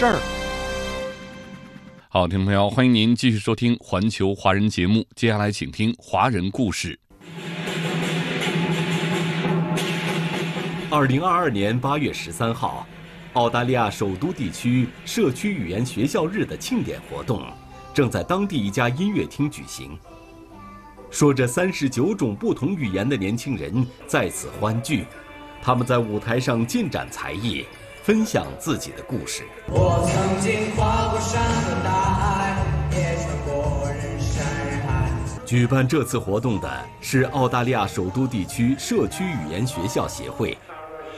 [0.00, 0.18] 事儿。
[2.08, 5.06] 好，听众朋友，欢迎您继续收听《环球华人》节目。
[5.14, 6.98] 接下来，请听华人故事。
[10.90, 12.86] 二零二二年八月十三号，
[13.34, 17.44] 澳大利亚首都地区社区语言学校日的庆典活动
[17.92, 19.98] 正在当地一家音乐厅举行。
[21.10, 25.04] 说着三十九种不同语言的年轻人在此欢聚，
[25.60, 27.66] 他们在舞台上尽展才艺。
[28.10, 29.44] 分享自己的故事。
[29.68, 32.56] 我曾经跨过山和大海，
[32.90, 35.08] 也穿过人山人海。
[35.46, 36.68] 举办这次活动的
[37.00, 40.58] 是澳大利亚首都地区社区语言学校协会，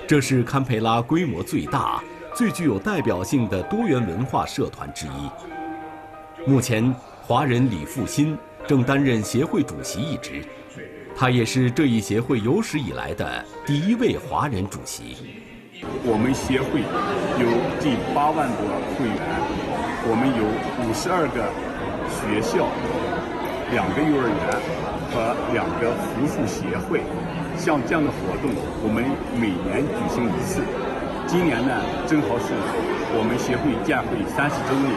[0.07, 6.47] 这是堪培拉规模最大、最具有代表性的多元文化社团之一。
[6.47, 8.37] 目前，华人李复新
[8.69, 10.45] 正担任协会主席一职，
[11.17, 15.42] 他也是这一协会有史以来的第一位华人主席。
[16.05, 16.81] 我们协会
[17.39, 17.47] 有
[17.79, 18.63] 近八万多
[18.95, 19.19] 会员，
[20.07, 20.47] 我们有
[20.83, 21.43] 五十二个
[22.11, 22.71] 学校、
[23.71, 24.43] 两个幼儿园
[25.11, 27.03] 和两个扶助协会。
[27.59, 28.51] 像这样的活动，
[28.83, 30.63] 我们每年举行一次。
[31.27, 31.75] 今年呢，
[32.07, 32.55] 正好是
[33.15, 34.95] 我们协会建会三十周年，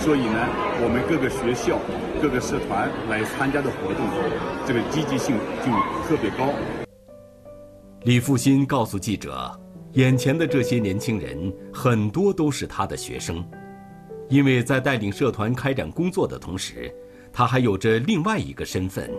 [0.00, 0.38] 所以呢，
[0.80, 1.78] 我们各个学校、
[2.20, 4.04] 各个社团来参加的活动，
[4.66, 5.72] 这个积极性就
[6.08, 6.52] 特别高。
[8.04, 9.61] 李复兴告诉记者。
[9.94, 13.44] 眼前的这些年轻人很多都是他的学生，
[14.30, 16.90] 因为在带领社团开展工作的同时，
[17.30, 19.10] 他还有着另外一个身份，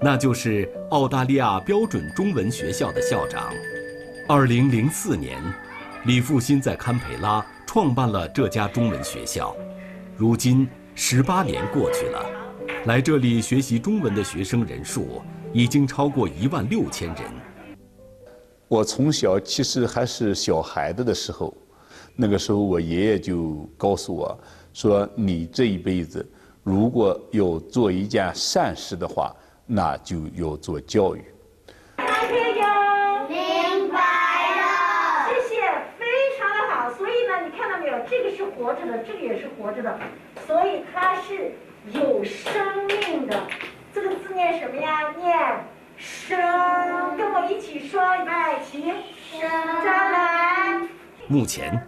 [0.00, 3.52] 那就是澳大利亚标准中文学校的校长。
[4.28, 5.42] 二零零四年，
[6.04, 9.52] 李复兴在堪培拉创办了这家中文学校，
[10.16, 12.24] 如今十八年过去了，
[12.86, 15.20] 来这里学习中文的学生人数
[15.52, 17.43] 已经超过一万六千人。
[18.74, 21.54] 我从小其实还是小孩子的时候，
[22.16, 24.36] 那个时候我爷爷就告诉我，
[24.72, 26.28] 说你这一辈子
[26.64, 29.32] 如果要做一件善事的话，
[29.64, 31.22] 那就要做教育。
[31.98, 32.66] 听友
[33.28, 34.00] 明白
[34.58, 35.60] 了，谢谢，
[35.96, 36.04] 非
[36.36, 36.92] 常的好。
[36.94, 37.96] 所以呢，你看到没有？
[38.10, 39.96] 这个是活着的，这个也是活着的，
[40.48, 41.52] 所以它是
[41.92, 43.40] 有生命的。
[43.94, 45.14] 这个字念什么呀？
[45.16, 45.64] 念。
[45.96, 46.36] 生，
[47.16, 48.32] 跟我一起说，预备
[48.70, 48.92] 起。
[49.40, 50.88] 生。
[51.26, 51.80] 目前，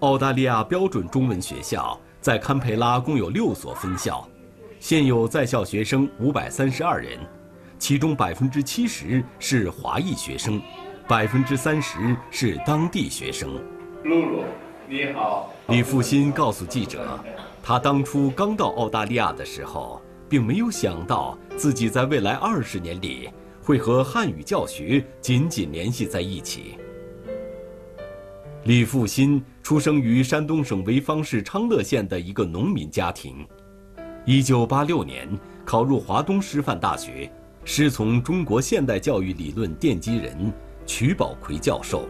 [0.00, 4.28] 澳大利亚标准中文学校在堪培拉共有六所分校，
[4.78, 7.18] 现有在校学生五百三十二人，
[7.78, 10.60] 其中百分之七十是华裔学生，
[11.06, 13.48] 百分之三十是当地学生。
[14.04, 14.44] 露露，
[14.88, 15.52] 你好。
[15.68, 17.18] 李复新告诉记者，
[17.62, 23.30] 他当初刚到澳大利亚的时候，并没有想到自己在未来二十年里。
[23.70, 26.74] 会和汉语教学紧紧联系在一起。
[28.64, 33.46] 李复新出生于山东省潍坊市昌乐县的一个农民家庭。
[34.26, 37.30] 1986年考入华东师范大学，
[37.64, 40.52] 师从中国现代教育理论奠基人
[40.84, 42.08] 瞿宝奎教授。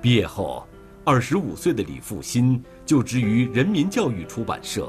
[0.00, 0.66] 毕业后
[1.04, 4.88] ，25岁的李复新就职于人民教育出版社，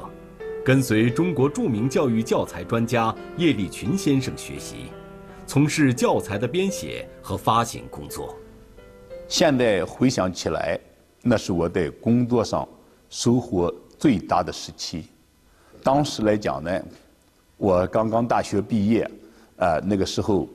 [0.64, 4.86] 跟随中国著名教育教材专家叶利群先生学习。
[5.46, 8.34] 从事教材的编写和发行工作。
[9.28, 10.78] 现在回想起来，
[11.22, 12.66] 那是我在工作上
[13.10, 15.06] 收获最大的时期。
[15.82, 16.82] 当时来讲呢，
[17.58, 19.08] 我刚刚大学毕业，
[19.56, 20.48] 呃，那个时候，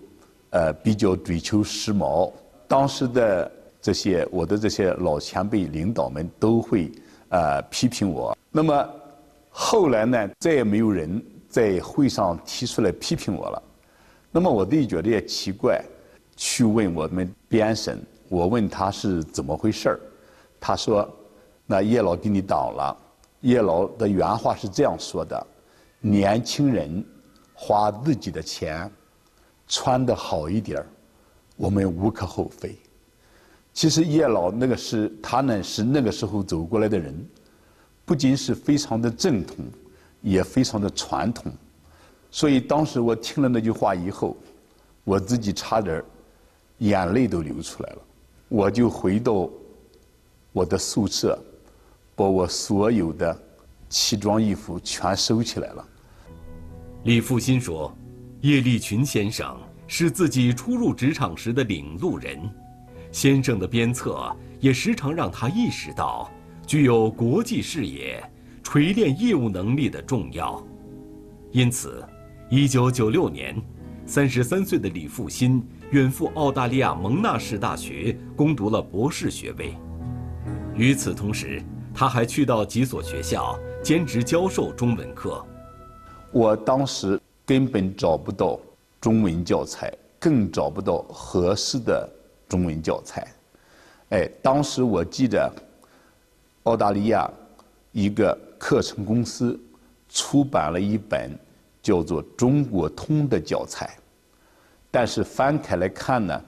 [0.50, 2.32] 呃，比较追求时髦。
[2.68, 3.52] 当时的
[3.82, 6.92] 这些我的这些老前辈领导们都会
[7.30, 8.36] 呃批评我。
[8.52, 8.90] 那么
[9.50, 13.63] 后来呢，再也没有人在会上提出来批评我了。
[14.31, 15.84] 那么我自己觉得也奇怪，
[16.36, 20.00] 去问我们编审，我问他是怎么回事儿，
[20.60, 21.10] 他说
[21.66, 22.96] ：“那叶老给你挡了。”
[23.42, 25.48] 叶老的原话是这样说的
[26.00, 27.04] ：“年轻人
[27.54, 28.92] 花自己的钱，
[29.68, 30.86] 穿的好一点儿，
[31.56, 32.75] 我们无可厚非。”
[33.74, 37.16] 其实叶老那个是他呢是那个时候走过来的人，
[38.04, 39.66] 不仅是非常的正统，
[40.22, 41.52] 也非常的传统。
[42.31, 44.38] 所以当时我听了那句话以后，
[45.04, 46.04] 我自己差点
[46.78, 48.02] 眼泪都流出来了。
[48.48, 49.50] 我就回到
[50.52, 51.38] 我的宿舍，
[52.16, 53.38] 把我所有的
[53.90, 55.88] 奇装异服全收起来了。
[57.04, 57.96] 李复兴说
[58.42, 62.38] ：“叶利群先生是自己初入职场时的领路人，
[63.12, 66.30] 先生的鞭策也时常让他意识到
[66.68, 68.24] 具有国际视野、
[68.62, 70.64] 锤炼业务能力的重要。
[71.52, 72.04] 因此
[72.50, 73.62] ，1996年
[74.07, 79.75] ，33岁的李复兴远赴澳大利亚蒙纳士大学攻读了博士学位。
[80.75, 81.62] 与此同时，
[81.94, 85.46] 他还去到几所学校兼职教授中文课。”
[86.31, 88.60] 我当时根本找不到
[89.01, 92.07] 中文教材，更找不到合适的
[92.48, 93.28] 中文教材。
[94.10, 95.51] 哎，当时我记得
[96.63, 97.30] 澳大利亚
[97.92, 99.60] 一个课程公司
[100.07, 101.31] 出版了一本
[101.81, 103.98] 叫做《中国通》的教材，
[104.92, 106.42] 但是翻开来看呢，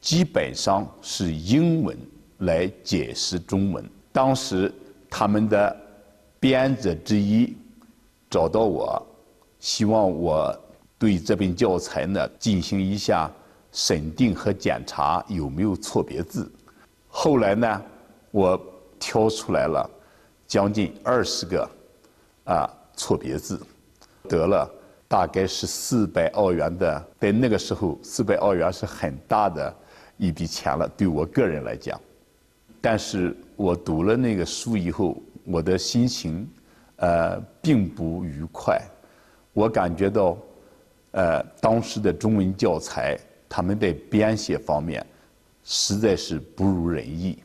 [0.00, 1.96] 基本上是英文
[2.38, 3.84] 来解释中文。
[4.12, 4.72] 当时
[5.08, 5.76] 他们的
[6.38, 7.56] 编者之一
[8.30, 9.06] 找到我。
[9.60, 10.60] 希望我
[10.98, 13.30] 对这本教材呢进行一下
[13.70, 16.50] 审定和检查有没有错别字。
[17.06, 17.82] 后来呢，
[18.32, 18.60] 我
[18.98, 19.88] 挑出来了
[20.48, 21.70] 将近二十个
[22.42, 23.64] 啊错别字，
[24.28, 24.70] 得了
[25.08, 27.08] 大概是四百澳元的。
[27.18, 29.74] 在那个时候，四百澳元是很大的
[30.16, 32.00] 一笔钱了，对我个人来讲。
[32.80, 36.48] 但是我读了那个书以后，我的心情
[36.96, 38.80] 呃并不愉快。
[39.52, 40.36] 我感觉到，
[41.12, 43.18] 呃，当时的中文教材，
[43.48, 45.06] 他们在编写方面，
[45.62, 47.38] 实在是不如人意。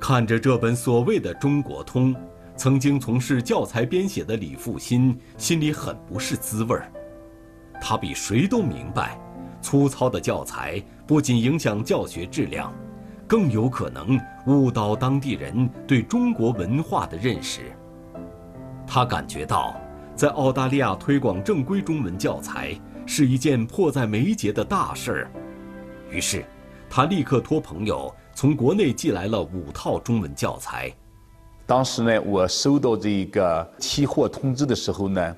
[0.00, 2.14] 看着这本所谓的《中国通》，
[2.60, 6.92] 曾经从事教材编写的李复兴心里很不是滋味儿。
[7.80, 9.18] 他比谁都明白，
[9.62, 12.70] 粗糙的教材不仅影响教学质量，
[13.26, 17.72] 更有可能误导当地人对中国文化的认识。
[18.86, 19.74] 他感觉到。
[20.14, 25.30] 在澳大利亚推广正规中文教材是一件迫在眉睫的大事儿，
[26.10, 26.44] 于是，
[26.90, 30.92] 他立刻托朋友从国内寄来了五套中文教材。
[31.70, 35.36] 当时呢，我收到这个提货通知的时候呢，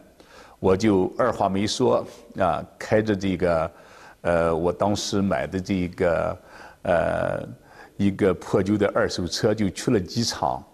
[0.60, 2.02] 我就二话没说
[2.38, 3.70] 啊，开着这个，
[4.22, 6.38] 呃，我当时买的这个，
[6.84, 7.46] 呃，
[7.98, 10.64] 一个破旧的二手车就去了机场，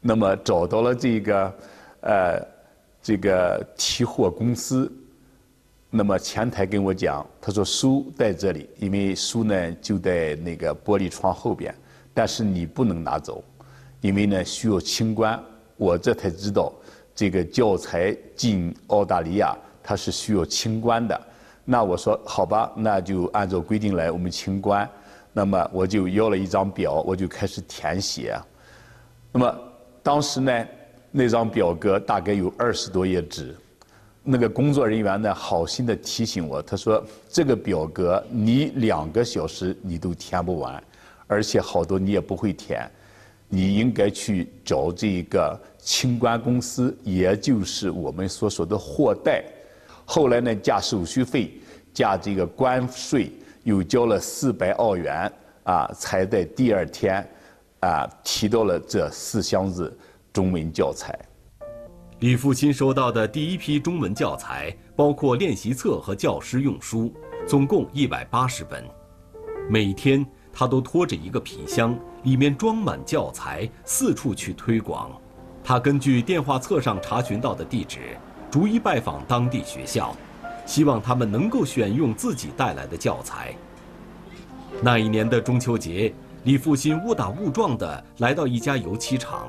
[0.00, 1.54] 那么找到了这个，
[2.00, 2.54] 呃。
[3.02, 4.90] 这个提货公司，
[5.90, 11.74] 那么前台跟我讲，他说书在这里，因为书呢就在那个玻璃窗后边，
[12.14, 13.44] 但是你不能拿走，
[14.04, 15.42] 因为呢需要清关。
[15.78, 16.70] 我这才知道，
[17.14, 21.18] 这个教材进澳大利亚它是需要清关的。
[21.64, 24.86] 那我说好吧，那就按照规定来，我们清关。
[25.32, 28.38] 那么我就要了一张表，我就开始填写。
[29.32, 29.58] 那么
[30.02, 30.66] 当时呢。
[31.16, 33.54] 那张表格大概有二十多页纸，
[34.24, 40.82] 那个工作人员呢，好心的提醒我，他说这个表格你两个小时你都填不完，
[41.28, 42.90] 而且好多你也不会填，
[43.54, 49.44] 你应该去找这个清关公司，也就是我们所说的货代。
[50.04, 51.52] 后来呢，加手续费，
[51.92, 53.30] 加这个关税，
[53.62, 57.24] 又交了四百澳元啊，才在第二天
[57.78, 59.96] 啊提到了这四箱子。
[60.32, 61.16] 中文教材，
[62.18, 67.14] 李复兴收到的第一批中文教材包括练习册和教师用书，
[67.46, 68.82] 总共一百八十本。
[69.70, 75.10] 每天他都拖着一个皮箱，里面装满教材，四处去推广。
[75.62, 78.00] 他根据电话册上查询到的地址，
[78.50, 80.14] 逐一拜访当地学校，
[80.66, 83.54] 希望他们能够选用自己带来的教材。
[84.82, 86.12] 那一年的中秋节，
[86.42, 89.46] 李复兴误打误撞地来到一家油漆厂。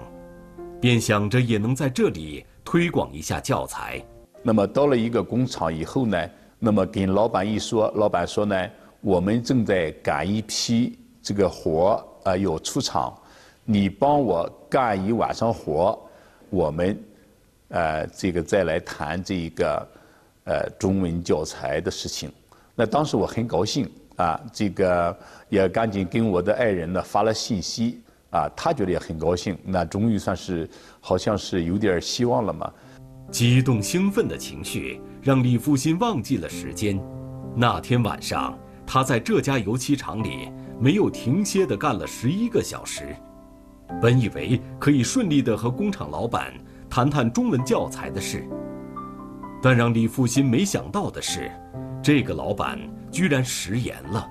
[0.82, 4.00] 便想着也能在这里推广一下教材。
[4.44, 6.30] 那么到了一个工厂以后呢，
[6.60, 8.70] 那么跟老板一说，老板说呢，
[9.02, 13.18] 我们正在赶一批这个活儿啊，要出厂，
[13.64, 15.98] 你帮我干一晚上活，
[16.50, 17.00] 我们，
[17.70, 19.88] 呃，这个再来谈这一个，
[20.44, 22.32] 呃，中文教材的事情。
[22.76, 25.18] 那当时我很高兴啊，这个
[25.50, 28.02] 也赶紧跟我的爱人呢发了信息。
[28.32, 32.70] 啊，他觉得也很高兴，那终于算是好像是有点希望了嘛。
[33.32, 37.02] 激动兴奋的情绪让李复兴忘记了时间。
[37.56, 43.16] 那天晚上，他在这家油漆厂里没有停歇地干了十一个小时。
[44.02, 46.54] 本以为可以顺利地和工厂老板
[46.90, 48.44] 谈谈中文教材的事，
[49.62, 51.52] 但让李复兴没想到的是，
[52.02, 52.80] 这个老板
[53.12, 54.28] 居然食言了。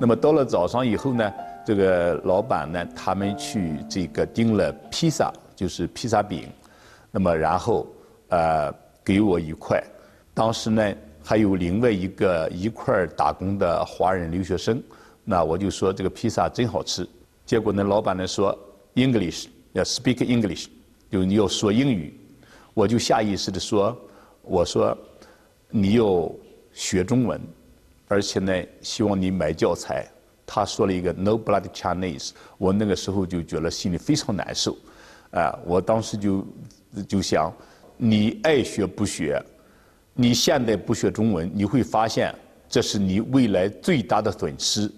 [0.00, 1.32] 那么到了早上以后呢？
[1.64, 6.48] 这个老板呢，他们去这个订了披萨，就是披萨饼，
[7.12, 7.86] 那么然后
[8.30, 8.74] 呃
[9.04, 9.80] 给我一块，
[10.34, 14.82] 当时呢还有另外一个一块打工的华人留学生，
[15.24, 17.08] 那我就说这个披萨真好吃，
[17.46, 18.56] 结果呢老板呢说
[18.94, 20.66] English 要 speak English，
[21.10, 22.18] 就你要说英语，
[22.74, 23.96] 我就下意识的说，
[24.42, 24.96] 我说
[25.70, 26.30] 你要
[26.72, 27.40] 学中文，
[28.08, 30.06] 而且呢希望你买教材。
[30.44, 34.76] 他说了一个 “No blood Chinese”，我那个时候就觉得心里非常难受，
[35.30, 36.44] 啊，我当时就
[37.08, 37.50] 就想，
[37.96, 39.42] 你爱学不学，
[40.12, 42.34] 你现在不学中文，你会发现
[42.68, 44.90] 这是你未来最大的损失，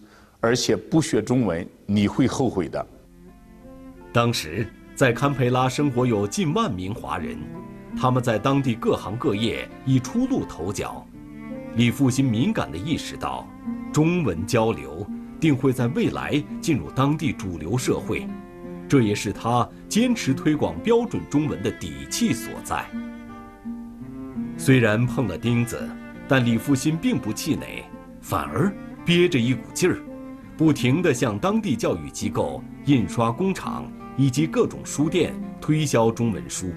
[0.45, 2.87] 而且不学中文你会后悔的。
[4.13, 7.39] 当时在堪培拉生活有近万名华人，
[7.99, 11.03] 他们在当地各行各业已初露头角。
[11.77, 13.49] 李复兴敏感地意识到，
[13.91, 15.07] 中文交流。
[15.41, 18.27] 定会在未来进入当地主流社会，
[18.89, 22.87] 这也是他坚持推广标准中文的底气所在。
[24.57, 25.87] 虽然碰了钉子，
[26.27, 27.85] 但李复兴并不气馁，
[28.23, 28.75] 反而
[29.05, 29.99] 憋着一股劲儿，
[30.57, 36.71] 不停地向当地教育机构、印刷工厂以及各种书店推销中文书。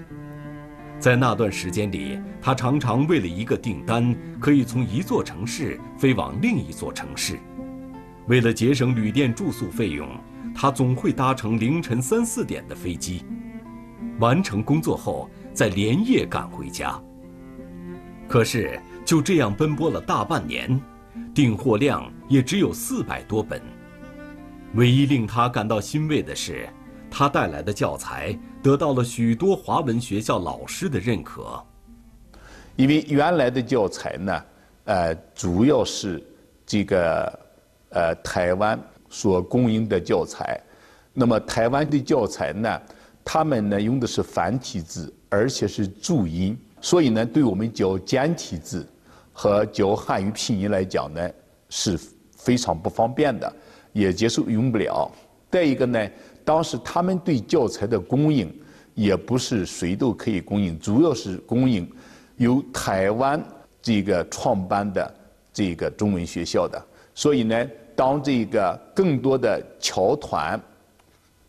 [0.98, 7.38] 在那段时间里，他常常为了一个订单，可以从一座城市飞往另一座城市。
[8.26, 10.08] 为了节省旅店住宿费用，
[10.52, 13.24] 他总会搭乘凌晨三四点的飞机，
[14.18, 17.00] 完成工作后再连夜赶回家。
[18.26, 20.80] 可是就这样奔波了大半年，
[21.32, 23.60] 订货量也只有四百多本。
[24.74, 26.68] 唯一令他感到欣慰的是，
[27.10, 31.60] 他带来的教材得到了许多华文学校老师的认可。
[32.76, 34.44] 因为原来的教材呢，
[34.84, 36.22] 呃，主要是
[36.64, 37.48] 这个。
[37.90, 40.60] 呃，台湾所供应的教材，
[41.14, 42.82] 那么台湾的教材呢，
[43.24, 48.86] 他们呢用的是繁体字，而且是注音，所以呢，对我们教简体字
[49.32, 51.30] 和教汉语拼音来讲呢，
[51.70, 51.98] 是
[52.38, 53.52] 非常不方便的，
[53.92, 55.10] 也接受用不了。
[55.50, 56.08] 再一个呢，
[56.44, 58.50] 当时他们对教材的供应
[58.94, 61.90] 也不是谁都可以供应，主要是供应
[62.36, 63.42] 由台湾
[63.82, 65.14] 这个创办的
[65.52, 66.82] 这个中文学校的。
[67.14, 70.60] 所以呢，当这个更多的侨团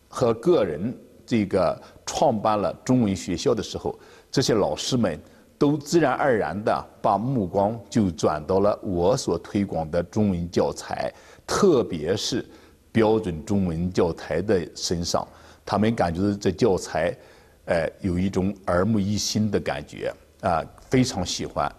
[0.08, 0.92] 和个人
[1.24, 3.96] 这个创办了中文学校的时候，
[4.30, 5.18] 这些老师们
[5.60, 11.12] 都自然而然地把目光就转到了我所推广的中文教材，
[11.46, 12.48] 特别是
[12.90, 15.28] 标准中文教材的身上。
[15.66, 17.14] 他们感觉这教材，
[17.66, 21.70] 呃，有一种耳目一新的感觉啊，非常喜欢。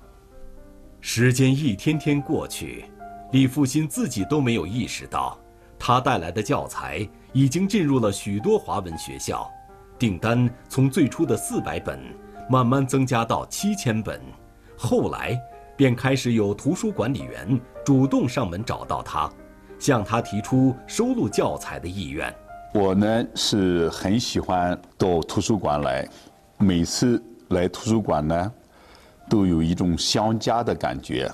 [0.99, 2.85] 时间一天天过去。
[3.31, 5.35] 李复兴自己都没有意识到，
[5.79, 9.49] 他带来的教材已经进入了许多华文学校，
[9.97, 11.99] 订单从最初的四百本
[12.51, 14.19] 慢慢增加到七千本，
[14.77, 15.39] 后来
[15.77, 19.31] 便开始有图书管理员主动上门找到他，
[19.79, 22.35] 向他提出收录教材的意愿。
[22.73, 26.05] 我呢是很喜欢到图书馆来，
[26.57, 28.51] 每次来图书馆呢，
[29.29, 31.31] 都有一种相加的感觉。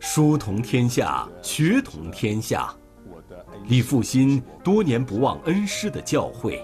[0.00, 2.74] 书同天下，学同天下。
[3.68, 6.60] 李复兴多年不忘恩师的教诲。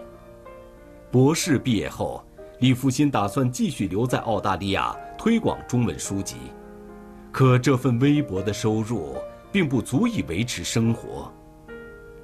[1.12, 2.25] 博士毕业后，
[2.62, 6.37] 李复兴打算继续留在澳大利亚推广中文书籍，
[7.33, 9.16] 可这份微薄的收入
[9.50, 11.28] 并不足以维持生活。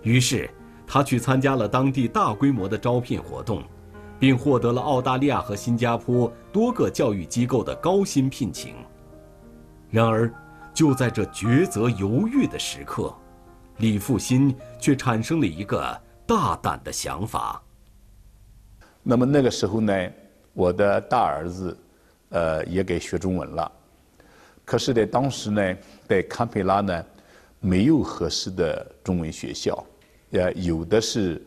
[0.02, 0.48] 于是，
[0.86, 3.64] 他去参加了当地大规模的招聘活动，
[4.16, 8.76] 并获得了澳大利亚和新加坡多个教育机构的高薪聘请。
[9.90, 10.32] 然而，
[10.72, 13.12] 就在这抉择犹豫的时刻，
[13.78, 17.60] 李复兴却产生了一个大胆的想法。
[19.02, 19.92] 那么那个时候呢，
[20.58, 21.78] 我的大儿子，
[22.30, 23.70] 呃，也该学中文了。
[24.64, 25.76] 可是，在当时呢，
[26.08, 27.04] 在堪培拉呢，
[27.60, 29.86] 没有合适的中文学校，
[30.32, 31.40] 呃，有的是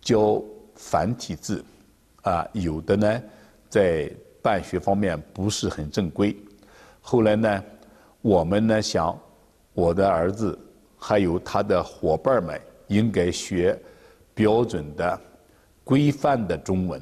[0.00, 0.42] 教
[0.74, 1.62] 繁体字，
[2.22, 3.22] 啊，有的呢，
[3.68, 6.34] 在办学方面不是很正规。
[7.02, 7.64] 后来呢？
[8.22, 9.16] 我们呢想，
[9.74, 10.58] 我的儿子
[10.98, 13.78] 还有他的伙伴们应该学
[14.34, 15.20] 标准的、
[15.84, 17.00] 规范的中文，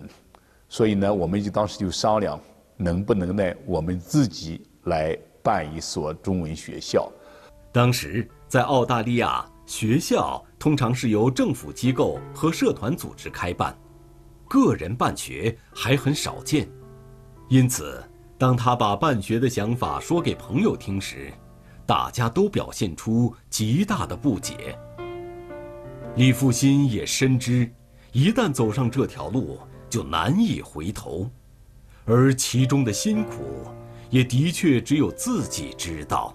[0.68, 2.40] 所以呢，我们就当时就商量，
[2.76, 7.10] 能不能呢，我们自己来办一所中文学校。
[7.72, 13.76] 当时在澳大利亚，学校通常是由政府机构和社团组织开办，
[14.48, 16.68] 个人办学还很少见，
[17.48, 18.02] 因此。
[18.38, 21.32] 当他把办学的想法说给朋友听时，
[21.86, 24.78] 大家都表现出极大的不解。
[26.16, 27.66] 李复兴也深知，
[28.12, 29.58] 一旦走上这条路，
[29.88, 31.28] 就难以回头，
[32.04, 33.42] 而其中的辛苦，
[34.10, 36.34] 也的确只有自己知道。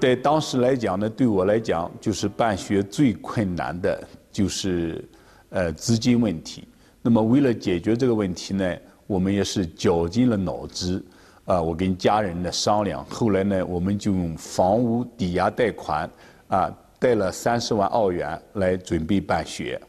[0.00, 4.02] 在当时来讲呢，对我来讲，就是办学最困难的
[4.32, 5.08] 就是，
[5.50, 6.66] 呃，资金问题。
[7.00, 8.76] 那么为了解决这个问题呢，
[9.06, 11.00] 我们也是绞尽了脑汁，
[11.44, 16.10] 啊，我跟家人呢商量，后来呢，我们就用房屋抵押贷款，
[16.48, 19.80] 啊，贷了三十万澳元来准备办学。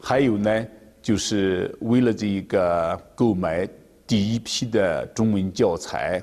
[0.00, 0.66] 还有呢，
[1.02, 3.68] 就是为了这一个购买
[4.06, 6.22] 第一批的中文教材，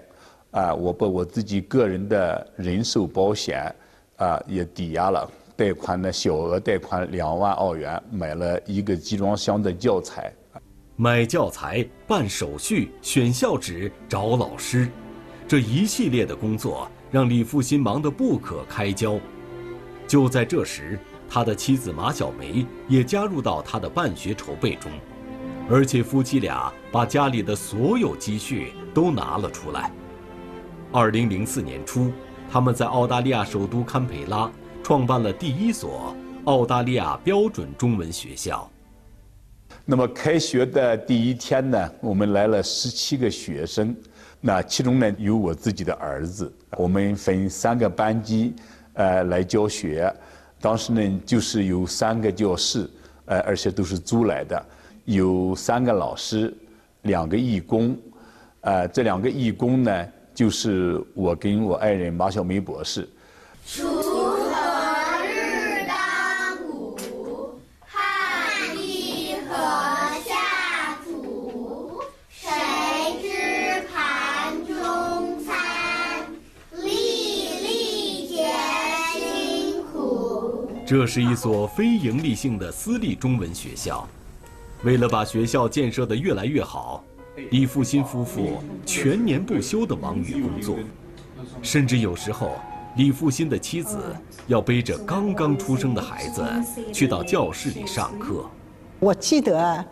[0.51, 3.75] 啊，我把我自己个人的人寿保险，
[4.15, 5.29] 啊，也抵押了。
[5.57, 10.33] 贷款呢，小额贷款两万澳元，买了一个集装箱的教材。
[10.95, 14.87] 买教材、办手续、选校址、找老师，
[15.47, 19.19] 这一系列的工作让李复兴忙得不可开交。
[20.07, 20.97] 就在这时，
[21.29, 24.91] 他的妻子马小梅也加入到他的办学筹备中，
[25.69, 29.91] 而且夫妻俩把家里的所有积蓄都拿了出来。
[30.91, 32.11] 二零零四年初，
[32.51, 34.51] 他们在澳大利亚首都堪培拉。
[34.81, 38.67] 创办了第一所澳大利亚标准中文学校。
[39.85, 43.95] 那么开学的第一天呢，我们来了十七个学生，
[44.41, 46.51] 那其中呢有我自己的儿子。
[46.75, 48.55] 我们分三个班级，
[48.93, 50.11] 呃，来教学。
[50.61, 52.89] 当时呢，就是有三个教室，
[53.25, 54.65] 呃，而且都是租来的，
[55.05, 56.53] 有三个老师，
[57.03, 57.97] 两个义工。
[58.61, 63.07] 呃，这两个义工呢，就是我跟我爱人马小梅博士。
[80.89, 84.09] 这是一所非营利性的私立中文学校，
[84.81, 87.03] 为了把学校建设得越来越好，
[87.51, 90.75] 李复兴夫妇全年不休地忙于工作，
[91.61, 92.53] 甚至有时候，
[92.95, 93.99] 李复兴的妻子
[94.47, 96.43] 要背着刚刚出生的孩子
[96.91, 98.43] 去到教室里上课。
[98.99, 99.85] 我记得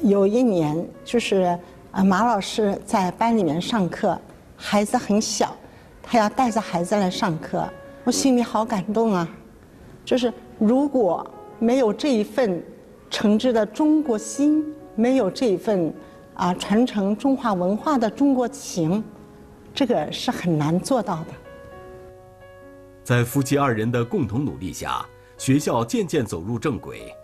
[0.00, 1.58] 有一年，就是
[1.90, 4.18] 啊，马老师在班里面上课，
[4.56, 5.54] 孩子很小，
[6.02, 7.70] 他要带着孩子来上课，
[8.02, 9.28] 我心里好感动啊。
[10.04, 11.24] 就是如果
[11.58, 12.62] 没有这一份
[13.08, 14.64] 诚挚的中国心，
[14.96, 15.94] 没有这一份
[16.34, 19.02] 啊传承中华文化的中国情，
[19.72, 21.26] 这个是很难做到的。
[23.04, 25.04] 在夫妻二人的共同努力下，
[25.38, 27.14] 学校渐渐走入正轨，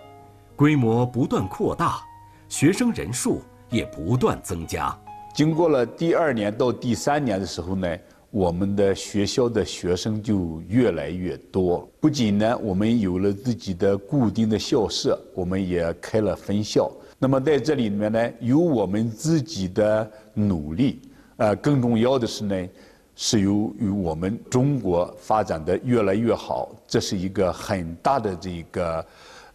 [0.55, 2.01] 规模不断扩大，
[2.49, 4.97] 学生人数也不断增加。
[5.35, 7.89] 经过了第二年到第三年的时候呢。
[8.31, 11.89] 我们的学校的学生就越来越多。
[11.99, 16.91] 不仅呢，我们有了自己的固定的校舍，我们也开了分校。
[17.19, 21.01] 那么在这里面呢，有我们自己的努力，
[21.39, 22.69] 呃，更重要的是呢，
[23.17, 29.07] 是由于我们中国发展的越来越好，这是一个很大的这个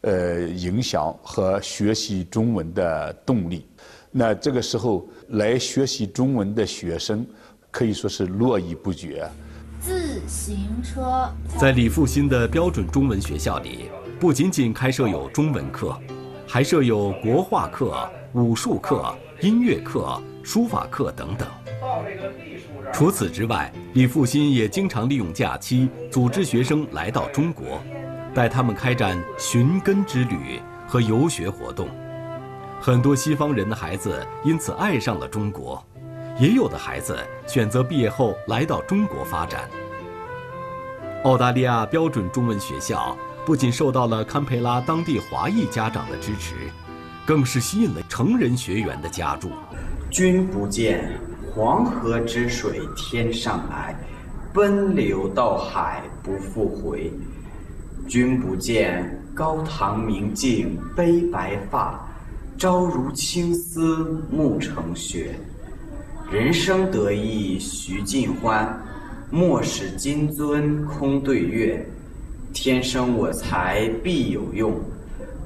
[0.02, 3.68] 呃影响和学习中文的动力。
[4.10, 7.24] 那这个时候来学习中文的学生。
[7.74, 9.28] 可以说是络绎不绝。
[9.82, 16.00] 自行车在李复新的标准中文学校里，不仅仅开设有中文课，
[16.48, 21.48] 还设有国画课、武术课、音乐课、书法课等等。
[22.94, 27.82] 除此之外，李复新也经常利用假期组织学生来到中国，
[28.36, 31.90] 带他们开展寻根之旅和游学活动。
[32.80, 35.84] 很多西方人的孩子因此爱上了中国。
[36.40, 37.18] 也有的孩子
[37.48, 39.70] 选择毕业后来到中国发展。
[41.24, 46.56] 澳大利亚标准中文学校不仅受到了堪培拉当地华裔家长的支持，
[47.26, 49.52] 更是吸引了成人学员的加入。
[50.10, 51.20] 君不见
[51.54, 53.96] 黄河之水天上来，
[54.54, 57.12] 奔流到海不复回。
[58.06, 62.06] 君不见高堂明镜悲白发，
[62.58, 65.40] 朝如青丝暮成雪。
[66.34, 68.76] 人生得意须尽欢，
[69.30, 71.86] 莫使金樽空对月。
[72.52, 74.74] 天生我材必有用，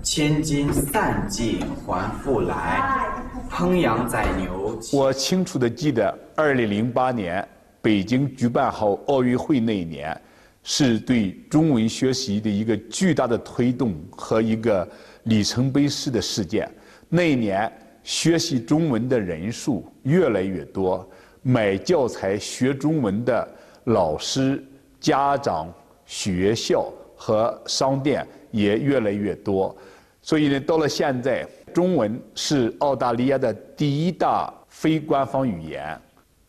[0.01, 3.05] 千金散尽还复来。
[3.51, 4.79] 烹羊宰牛。
[4.93, 7.45] 我清楚的记得，二零零八年
[7.81, 10.17] 北京举办好奥运会那一年，
[10.63, 14.87] 是对中文学习的一个巨大的推动和一个
[15.23, 16.65] 里程碑式的事件。
[17.09, 17.69] 那一年。
[18.07, 21.05] 学习中文的人数越来越多，
[21.41, 23.45] 买教材学中文的
[23.83, 24.63] 老师、
[24.97, 25.67] 家长、
[26.05, 29.75] 学校，和商店也越来越多。
[30.21, 35.99] 所以呢，到了现在，中文是澳大利亚的第一大非官方语言。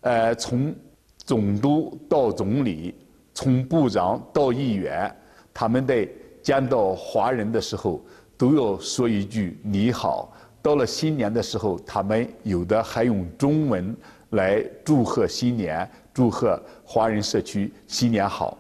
[0.03, 0.73] 呃，从
[1.17, 2.95] 总督到总理，
[3.35, 5.13] 从部长到议员，
[5.53, 6.09] 他们在
[6.41, 8.01] 见到华人的时候
[8.37, 10.33] 都要说一句“你好”。
[10.69, 13.97] 到了新年的时候，他们有的还用中文
[14.33, 18.59] 来祝贺新年，祝贺华人社区新年好。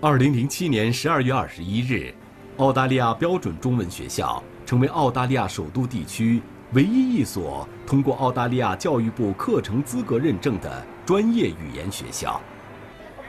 [0.00, 2.12] 二零零七年十二月二十一日，
[2.56, 6.42] 澳大利亚标准中文学校成为澳大利亚首都地区
[6.72, 12.40] 唯一一所通过澳大利亚教育部课程资格认证的专业语言学校。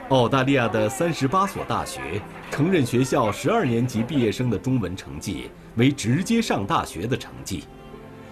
[0.08, 7.64] 澳大利亚的三十八所大学承认学校十二年级毕业生的中文成绩为直接上大学的成绩，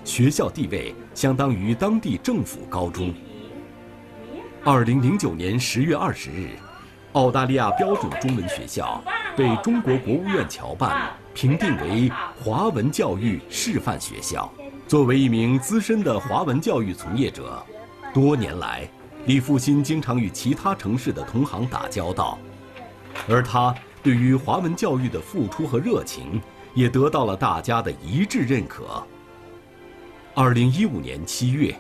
[0.05, 3.15] 学校地位相当于当地政府高中。
[4.63, 6.51] 二零零九年十月二十日。
[7.15, 9.03] 澳大利亚标准中文学校
[9.37, 12.09] 被中国国务院侨办评定为
[12.41, 14.49] 华文教育示范学校。
[14.87, 17.61] 作为一名资深的华文教育从业者，
[18.15, 18.89] 多年来，
[19.27, 22.39] 李复兴经常与其他城市的同行打交道，
[23.29, 26.41] 而他对于华文教育的付出和热情，
[26.75, 29.03] 也得到了大家的一致认可。
[30.35, 31.75] 二零一五年七月，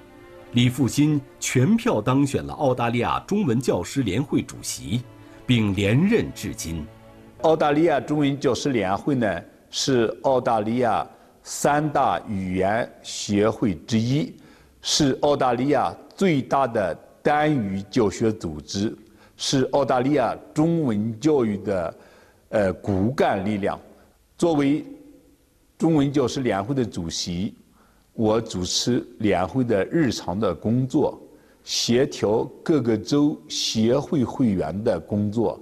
[0.52, 5.02] 李复兴全票当选了澳大利亚中文教师联会主席。
[5.50, 6.86] 并连任至今。
[7.42, 11.04] 澳大利亚中文教师联会呢，是澳大利亚
[11.42, 14.32] 三大语言协会之一，
[14.80, 18.96] 是澳大利亚最大的单语教学组织，
[19.36, 21.94] 是澳大利亚中文教育的
[22.50, 23.78] 呃骨干力量。
[24.38, 24.84] 作为
[25.78, 27.54] 中文教师联会的主席，
[28.12, 31.20] 我主持联会的日常的工作。
[31.62, 35.60] 协调各个州协会会员的工作，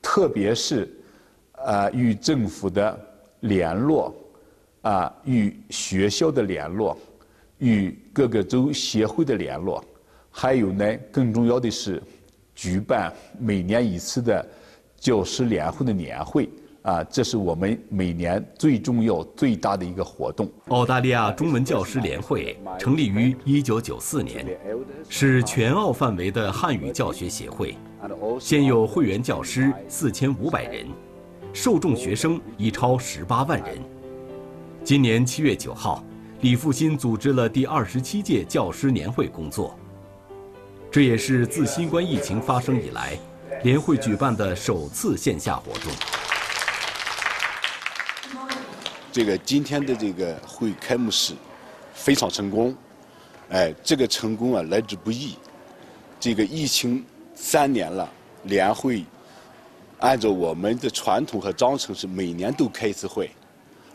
[0.00, 0.90] 特别是
[1.52, 2.98] 啊与政府的
[3.40, 4.14] 联络，
[4.80, 6.96] 啊与学校的联络，
[7.58, 9.84] 与各个州协会的联络，
[10.38, 12.02] 还有呢更重要的是
[12.54, 14.46] 举办每年一次的
[15.00, 16.46] 教师联会的年会。
[16.82, 20.48] 啊，这是我们每年最重要、最大的一个活动。
[20.68, 24.46] 澳大利亚中文教师联会成立于1994年，
[25.08, 27.76] 是全澳范围的汉语教学协会，
[28.38, 30.86] 现有会员教师4500人，
[31.52, 33.78] 受众学生已超18万人。
[34.84, 36.04] 今年7月9号，
[36.42, 39.76] 李复兴组织了第27届教师年会工作，
[40.96, 43.18] 这也是自新冠疫情发生以来，
[43.62, 45.92] 联会举办的首次线下活动。
[49.12, 51.34] 这个今天的这个会开幕式
[51.92, 52.74] 非常成功，
[53.50, 55.36] 哎，这个成功啊来之不易。
[56.18, 57.04] 这个疫情
[57.34, 58.10] 三年了，
[58.44, 59.04] 联会
[59.98, 63.30] 按照我们的传统和章程是每年都开一次会。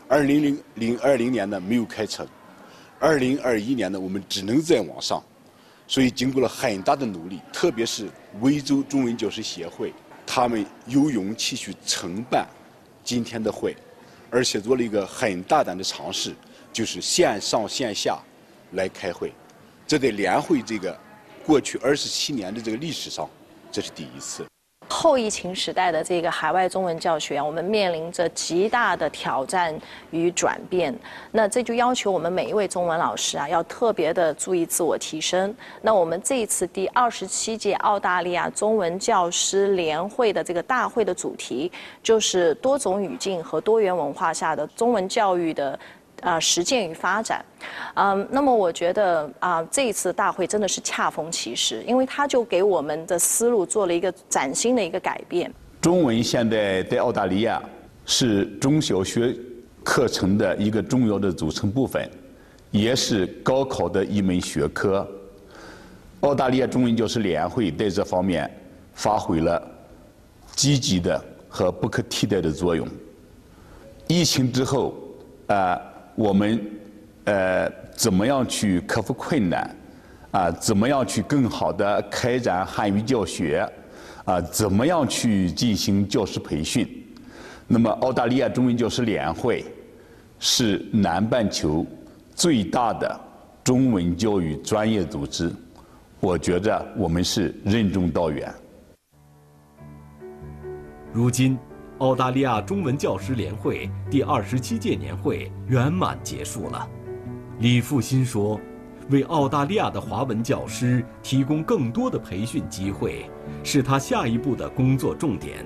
[0.06, 2.24] 二零零零二零年呢没有开成，
[3.00, 5.20] 二零二一年呢我们只能在网上，
[5.92, 8.08] 所以经过了很大的努力，特别是
[8.40, 9.92] 维州中文教师协会，
[10.26, 12.48] 他们有勇气去承办
[13.04, 13.76] 今天的会。
[14.30, 16.34] 而且做了一个很大胆的尝试，
[16.72, 18.18] 就是线上线下
[18.70, 19.34] 来开会，
[19.86, 20.98] 这在联会这个
[21.44, 23.28] 过去二十七年的这个历史上，
[23.70, 24.46] 这是第一次。
[25.02, 29.76] 后疫情时代的这个海外中文教学啊，我们面临着极大的挑战
[30.12, 30.96] 与转变。
[31.32, 35.52] 那这就要求我们每一位中文老师啊，要特别的注意自我提升。
[35.80, 45.76] 那我们这一次第二十七届澳大利亚中文教师联会的这个大会的主题，就是多种语境和多元文化下的中文教育的。
[46.22, 47.44] 啊，实践与发展，
[47.94, 55.52] 嗯，那么我觉得啊，这一次大会真的是恰逢其时，因为它就给我们的思路做了一个崭新的一个改变。
[55.80, 57.60] 中文现在在澳大利亚
[58.06, 59.34] 是中小学
[59.82, 62.08] 课程的一个重要的组成部分，
[62.70, 65.04] 也是高考的一门学科。
[66.20, 68.48] 澳大利亚中文教师联会在这方面
[68.94, 69.60] 发挥了
[70.54, 72.86] 积极的和不可替代的作用。
[74.06, 74.94] 疫情之后，
[75.48, 75.80] 啊。
[76.14, 76.60] 我们
[77.24, 79.76] 呃怎么样去克服困难？
[80.30, 83.70] 啊，怎么样去更好的开展汉语教学？
[84.24, 86.88] 啊，怎么样去进行教师培训？
[87.66, 89.64] 那么，澳大利亚中文教师联会
[90.38, 91.86] 是南半球
[92.34, 93.20] 最大的
[93.62, 95.50] 中文教育专业组织，
[96.20, 98.52] 我觉着我们是任重道远。
[101.12, 101.58] 如今。
[102.02, 106.88] 澳大利亚中文教师联会第二十七届年会圆满结束了。
[107.60, 108.60] 李复兴说
[109.08, 113.30] ：“为澳大利亚的华文教师提供更多的培训机会，
[113.62, 115.64] 是他下一步的工作重点。”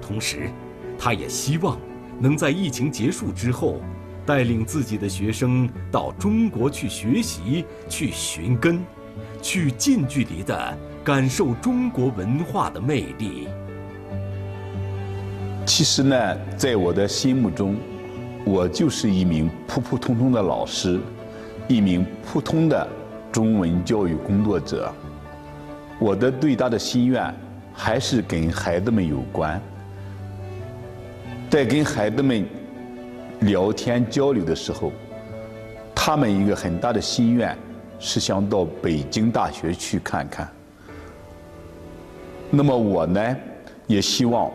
[0.00, 0.48] 同时，
[0.96, 1.76] 他也希望
[2.20, 3.80] 能在疫情结束之后，
[4.24, 8.80] 带领自己的学生到中国去学习、去寻根，
[9.42, 13.48] 去近距离的感受中国文化的魅力。
[15.72, 17.76] 其实呢，在我的心目中，
[18.44, 20.98] 我就是一名普普通通的老师，
[21.68, 22.88] 一名普通的
[23.30, 24.92] 中文教育工作者。
[26.00, 27.32] 我的最大的心愿
[27.72, 29.62] 还是跟孩子们有关。
[31.48, 32.44] 在跟孩子们
[33.42, 34.90] 聊天交流的时候，
[35.94, 37.56] 他们一个很大的心愿
[38.00, 40.48] 是想到北京大学去看看。
[42.50, 43.36] 那么我呢，
[43.86, 44.50] 也希望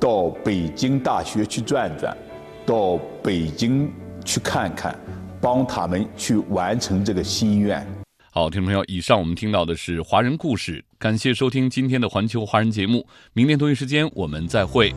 [0.00, 2.16] 到北京大学去转转，
[2.64, 3.92] 到北京
[4.24, 4.98] 去看看，
[5.42, 7.86] 帮他们去完成这个心愿。
[8.30, 14.90] 好，听众朋友，以上我们听到的是华人故事，感谢收听今天的环球华人节目，明天同一时间我们再会。